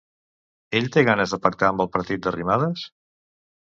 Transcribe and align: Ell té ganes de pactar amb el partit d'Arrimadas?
Ell 0.79 0.89
té 0.95 1.03
ganes 1.11 1.37
de 1.37 1.41
pactar 1.45 1.71
amb 1.71 1.87
el 1.87 1.93
partit 1.99 2.27
d'Arrimadas? 2.27 2.93